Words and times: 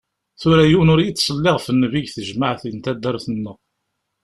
Tura 0.39 0.63
yiwen 0.69 0.91
ur 0.93 0.99
"yettṣelli 1.01 1.49
ɣef 1.51 1.65
Nnbi" 1.69 1.99
deg 2.03 2.11
tejmaɛt 2.15 2.61
n 2.75 2.77
taddart-nneɣ. 2.83 3.57